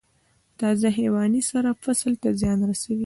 تازه 0.59 0.87
حیواني 0.97 1.41
سره 1.51 1.69
فصل 1.83 2.13
ته 2.21 2.29
زیان 2.39 2.59
رسوي؟ 2.69 2.99